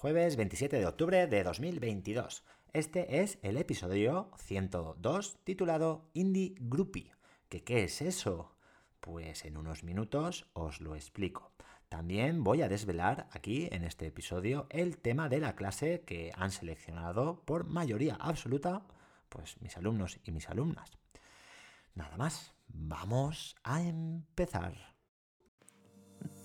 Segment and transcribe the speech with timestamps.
[0.00, 2.42] Jueves 27 de octubre de 2022.
[2.72, 7.12] Este es el episodio 102 titulado Indie Groupie.
[7.50, 8.56] ¿Qué, ¿Qué es eso?
[9.00, 11.52] Pues en unos minutos os lo explico.
[11.90, 16.50] También voy a desvelar aquí en este episodio el tema de la clase que han
[16.50, 18.86] seleccionado por mayoría absoluta
[19.28, 20.92] pues mis alumnos y mis alumnas.
[21.94, 24.89] Nada más, vamos a empezar.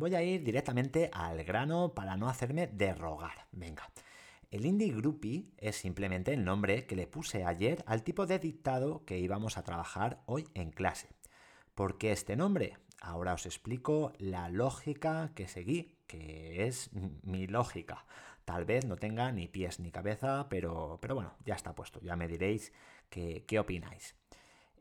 [0.00, 3.48] Voy a ir directamente al grano para no hacerme derrogar.
[3.52, 3.90] Venga.
[4.50, 9.04] El Indie Groupie es simplemente el nombre que le puse ayer al tipo de dictado
[9.04, 11.10] que íbamos a trabajar hoy en clase.
[11.74, 12.78] ¿Por qué este nombre?
[13.02, 16.88] Ahora os explico la lógica que seguí, que es
[17.22, 18.06] mi lógica.
[18.46, 22.00] Tal vez no tenga ni pies ni cabeza, pero, pero bueno, ya está puesto.
[22.00, 22.72] Ya me diréis
[23.10, 24.14] qué, qué opináis.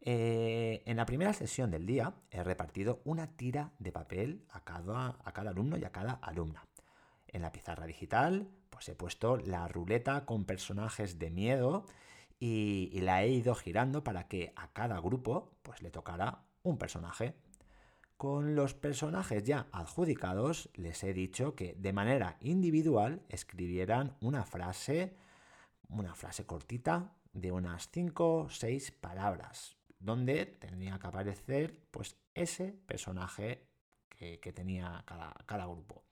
[0.01, 5.17] Eh, en la primera sesión del día he repartido una tira de papel a cada,
[5.23, 6.65] a cada alumno y a cada alumna.
[7.27, 11.85] En la pizarra digital, pues he puesto la ruleta con personajes de miedo
[12.39, 17.35] y, la he ido girando para que a cada grupo pues le tocara un personaje.
[18.17, 25.15] Con los personajes ya adjudicados les he dicho que de manera individual escribieran una frase,
[25.89, 32.71] una frase cortita de unas 5 o 6 palabras, donde tendría que aparecer pues ese
[32.71, 33.67] personaje
[34.09, 36.03] que, tenía cada, cada, grupo.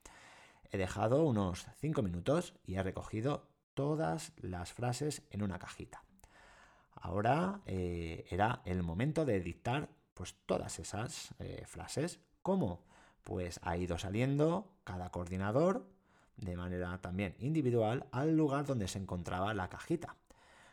[0.72, 6.04] He dejado unos 5 minutos y he recogido todas las frases en una cajita.
[6.94, 12.22] Ahora eh, era el momento de dictar pues todas esas eh, frases.
[12.42, 12.86] ¿Cómo?
[13.24, 15.90] Pues ha ido saliendo cada coordinador
[16.38, 20.16] de manera también individual al lugar donde se encontraba la cajita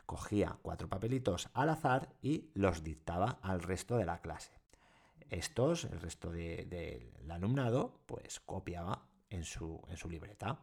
[0.07, 4.53] cogía cuatro papelitos al azar y los dictaba al resto de la clase.
[5.31, 10.61] Estos, el resto del de, de alumnado, pues copiaba en su, en su libreta.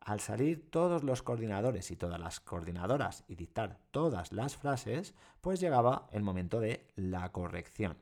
[0.00, 5.60] Al salir todos los coordinadores y todas las coordinadoras y dictar todas las frases, pues
[5.60, 7.98] llegaba el momento de la corrección.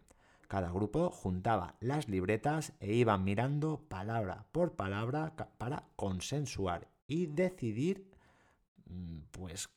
[0.46, 8.10] Cada grupo juntaba las libretas e iban mirando palabra por palabra para consensuar y decidir
[9.30, 9.68] pues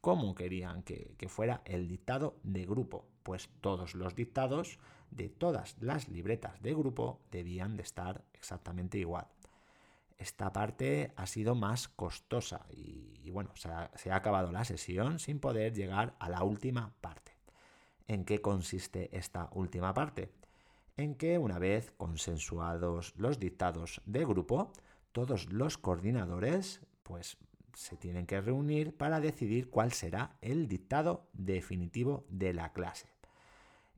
[0.00, 3.06] cómo querían que, fuera el dictado de grupo.
[3.22, 4.78] Pues todos los dictados
[5.10, 9.26] de todas las libretas de grupo debían de estar exactamente igual.
[10.18, 14.64] Esta parte ha sido más costosa y, y bueno, se ha, se ha acabado la
[14.64, 17.32] sesión sin poder llegar a la última parte.
[18.06, 20.32] ¿En qué consiste esta última parte?
[20.96, 24.72] En que una vez consensuados los dictados de grupo,
[25.12, 27.38] todos los coordinadores pues
[27.74, 33.08] se tienen que reunir para decidir cuál será el dictado definitivo de la clase.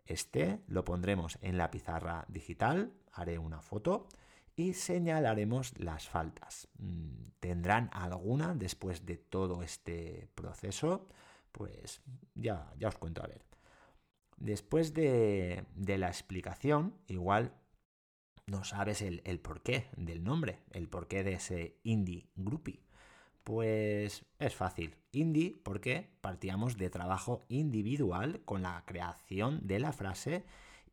[0.07, 4.09] Este lo pondremos en la pizarra digital, haré una foto
[4.57, 6.69] y señalaremos las faltas.
[6.79, 11.09] Mm, ¿Tendrán alguna después de todo este proceso?
[11.51, 12.03] Pues
[12.35, 13.45] ya, ya os cuento a ver.
[14.37, 17.55] Después de, de la explicación, igual
[18.47, 22.83] no sabes el, el porqué del nombre, el porqué de ese indie groupie.
[23.45, 24.97] Pues es fácil.
[25.11, 30.45] Indie porque partíamos de trabajo individual con la creación de la frase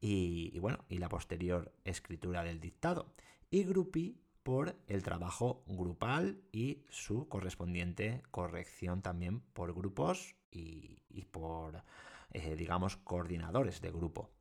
[0.02, 3.14] y, bueno, y la posterior escritura del dictado.
[3.52, 11.26] Y groupie por el trabajo grupal y su correspondiente corrección también por grupos y, y
[11.26, 11.84] por,
[12.32, 14.32] eh, digamos, coordinadores de grupo.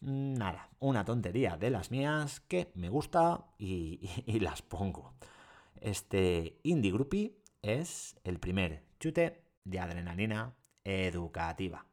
[0.00, 4.00] Nada, una tontería de las mías que me gusta y
[4.40, 5.14] las pongo.
[5.80, 11.86] Este Indie Groupie es el primer chute de adrenalina educativa.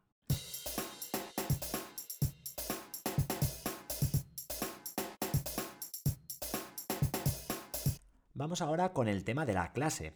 [8.34, 10.14] Vamos ahora con el tema de la clase.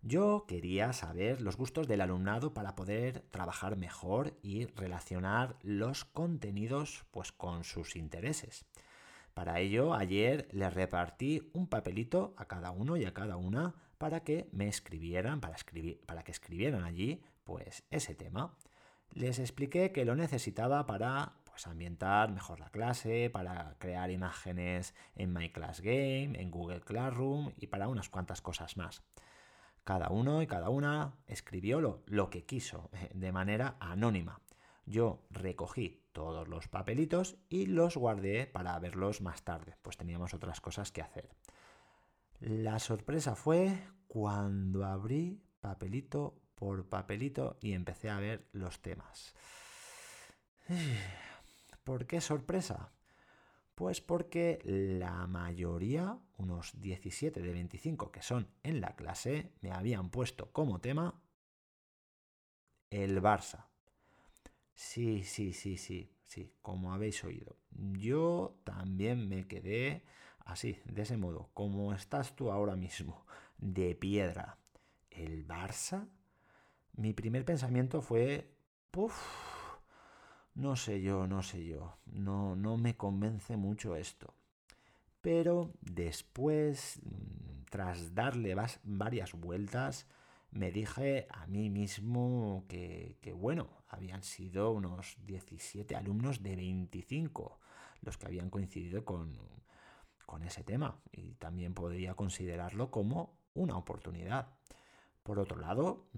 [0.00, 7.06] Yo quería saber los gustos del alumnado para poder trabajar mejor y relacionar los contenidos
[7.12, 8.66] pues con sus intereses.
[9.34, 14.24] Para ello, ayer les repartí un papelito a cada uno y a cada una para
[14.24, 15.56] que me escribieran, para,
[16.06, 18.56] para que escribieran allí, pues ese tema.
[19.12, 25.32] Les expliqué que lo necesitaba para pues ambientar mejor la clase, para crear imágenes en
[25.32, 29.02] My Class Game, en Google Classroom y para unas cuantas cosas más.
[29.84, 34.40] Cada uno y cada una escribió lo, lo que quiso de manera anónima.
[34.84, 40.60] Yo recogí todos los papelitos y los guardé para verlos más tarde, pues teníamos otras
[40.60, 41.30] cosas que hacer.
[42.40, 49.34] La sorpresa fue cuando abrí papelito por papelito y empecé a ver los temas.
[51.84, 52.92] ¿Por qué sorpresa?
[53.74, 60.10] Pues porque la mayoría, unos 17 de 25 que son en la clase, me habían
[60.10, 61.20] puesto como tema
[62.90, 63.71] el Barça.
[64.74, 67.56] Sí, sí, sí, sí, sí, como habéis oído.
[67.70, 70.04] Yo también me quedé
[70.40, 73.26] así, de ese modo, como estás tú ahora mismo,
[73.58, 74.58] de piedra.
[75.10, 76.08] ¿El Barça?
[76.96, 78.50] Mi primer pensamiento fue,
[78.90, 79.14] puff,
[80.54, 84.34] no sé yo, no sé yo, no, no me convence mucho esto.
[85.20, 90.06] Pero después, mm, tras darle varias vueltas,
[90.52, 97.58] me dije a mí mismo que, bueno, habían sido unos 17 alumnos de 25
[98.02, 99.38] los que habían coincidido con,
[100.26, 104.48] con ese tema y también podría considerarlo como una oportunidad.
[105.22, 106.08] Por otro lado,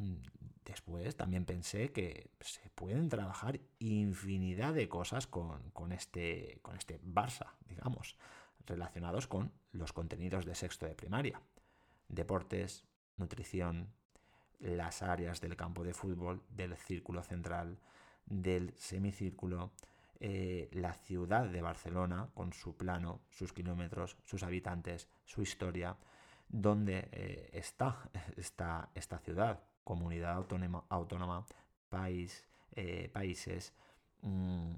[0.64, 7.00] después también pensé que se pueden trabajar infinidad de cosas con, con, este, con este
[7.02, 8.16] Barça, digamos,
[8.66, 11.40] relacionados con los contenidos de sexto de primaria.
[12.08, 12.86] Deportes,
[13.16, 13.92] nutrición,
[14.60, 17.78] las áreas del campo de fútbol, del círculo central,
[18.26, 19.72] del semicírculo,
[20.20, 25.96] eh, la ciudad de Barcelona con su plano, sus kilómetros, sus habitantes, su historia,
[26.48, 31.46] dónde eh, está esta, ciudad, comunidad autónoma, autónoma
[31.88, 33.74] país, eh, países,
[34.22, 34.74] mm,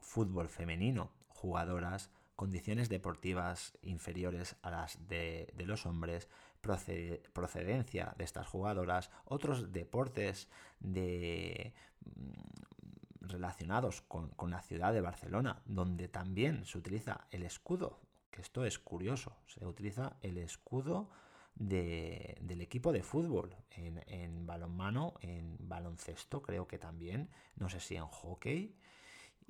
[0.00, 6.28] fútbol femenino, jugadoras, condiciones deportivas inferiores a las de, los hombres,
[6.60, 10.48] procedencia de estas jugadoras, otros deportes
[10.80, 11.74] de,
[12.04, 18.00] mm, relacionados con, con, la ciudad de Barcelona, donde también se utiliza el escudo
[18.38, 21.10] esto es curioso, se utiliza el escudo
[21.54, 28.06] del equipo de fútbol en, balonmano, en baloncesto, creo que también, no sé si en
[28.06, 28.76] hockey.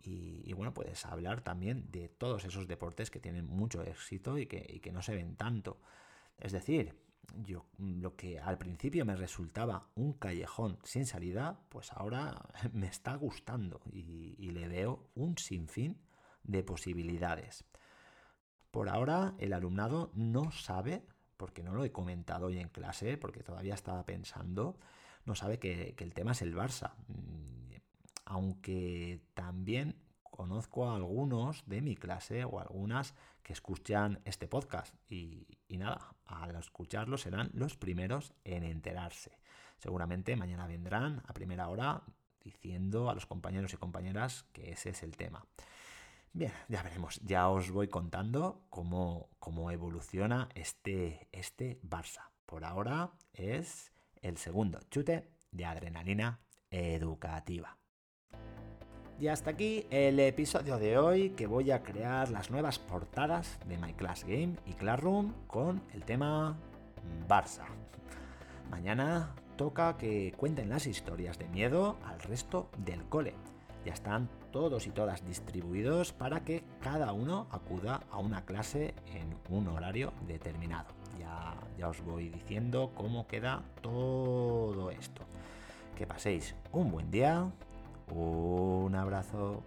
[0.00, 4.90] Y, bueno, puedes hablar también de todos esos deportes que tienen mucho éxito y que,
[4.92, 5.80] no se ven tanto.
[6.38, 6.94] Es decir,
[7.34, 13.16] yo lo que al principio me resultaba un callejón sin salida, pues ahora me está
[13.16, 16.00] gustando y le veo un sinfín
[16.44, 17.64] de posibilidades.
[18.70, 21.02] Por ahora el alumnado no sabe,
[21.36, 24.78] porque no lo he comentado hoy en clase, porque todavía estaba pensando,
[25.24, 26.92] no sabe que, el tema es el Barça.
[28.30, 35.46] Aunque también conozco a algunos de mi clase o algunas que escuchan este podcast y,
[35.66, 39.38] y, nada, al escucharlo serán los primeros en enterarse.
[39.78, 42.02] Seguramente mañana vendrán a primera hora
[42.44, 45.46] diciendo a los compañeros y compañeras que ese es el tema.
[46.34, 52.28] Bien, ya veremos, ya os voy contando cómo, cómo evoluciona este, este Barça.
[52.44, 53.90] Por ahora es
[54.20, 56.40] el segundo chute de adrenalina
[56.70, 57.78] educativa.
[59.20, 63.76] Y hasta aquí el episodio de hoy que voy a crear las nuevas portadas de
[63.76, 66.56] My Class Game y Classroom con el tema
[67.28, 67.64] Barça.
[68.70, 73.34] Mañana toca que cuenten las historias de miedo al resto del cole.
[73.84, 79.34] Ya están todos y todas distribuidos para que cada uno acuda a una clase en
[79.50, 80.94] un horario determinado.
[81.18, 85.22] Ya, ya os voy diciendo cómo queda todo esto.
[85.96, 87.50] Que paséis un buen día,
[88.14, 89.62] un abrazo.